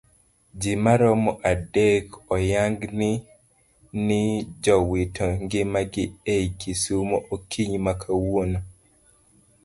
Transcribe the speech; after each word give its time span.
Jii 0.59 0.77
maromo 0.83 1.31
adek 1.51 2.05
oyangi 2.33 2.87
ni 4.07 4.19
jowito 4.63 5.25
ngimagi 5.43 6.03
ei 6.33 6.47
kisumu 6.59 7.17
okinyi 7.33 7.79
makawuono 7.85 8.59